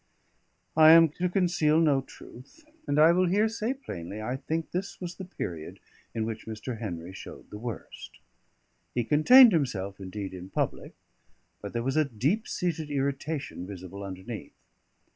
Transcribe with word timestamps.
I 0.75 0.93
am 0.93 1.09
to 1.09 1.29
conceal 1.29 1.79
no 1.79 2.01
truth; 2.01 2.65
and 2.87 2.97
I 2.97 3.11
will 3.11 3.27
here 3.27 3.47
say 3.47 3.75
plainly, 3.75 4.19
I 4.19 4.35
think 4.37 4.71
this 4.71 4.99
was 4.99 5.13
the 5.13 5.25
period 5.25 5.79
in 6.15 6.25
which 6.25 6.47
Mr. 6.47 6.79
Henry 6.79 7.13
showed 7.13 7.51
the 7.51 7.59
worst. 7.59 8.17
He 8.95 9.03
contained 9.03 9.51
himself, 9.51 9.99
indeed, 9.99 10.33
in 10.33 10.49
public; 10.49 10.95
but 11.61 11.73
there 11.73 11.83
was 11.83 11.97
a 11.97 12.05
deep 12.05 12.47
seated 12.47 12.89
irritation 12.89 13.67
visible 13.67 14.01
underneath. 14.03 14.55